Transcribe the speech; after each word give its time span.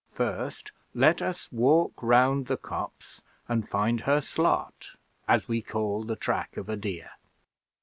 First, 0.07 0.71
let 0.95 1.21
us 1.21 1.51
walk 1.51 2.01
round 2.01 2.47
the 2.47 2.57
copse 2.57 3.21
and 3.47 3.69
find 3.69 4.01
her 4.01 4.19
slot, 4.19 4.95
as 5.27 5.47
we 5.47 5.61
call 5.61 6.05
the 6.05 6.15
track 6.15 6.57
of 6.57 6.69
a 6.69 6.75
deer. 6.75 7.11